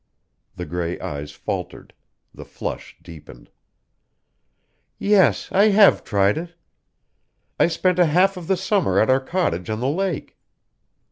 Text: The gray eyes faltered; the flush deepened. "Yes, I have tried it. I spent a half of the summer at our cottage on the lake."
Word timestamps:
The 0.55 0.65
gray 0.65 0.99
eyes 0.99 1.31
faltered; 1.31 1.93
the 2.33 2.43
flush 2.43 2.97
deepened. 3.03 3.51
"Yes, 4.97 5.49
I 5.51 5.65
have 5.67 6.03
tried 6.03 6.39
it. 6.39 6.55
I 7.59 7.67
spent 7.67 7.99
a 7.99 8.07
half 8.07 8.35
of 8.35 8.47
the 8.47 8.57
summer 8.57 8.99
at 8.99 9.11
our 9.11 9.21
cottage 9.23 9.69
on 9.69 9.79
the 9.79 9.87
lake." 9.87 10.39